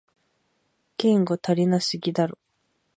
[0.97, 2.39] 言語足りなすぎだろ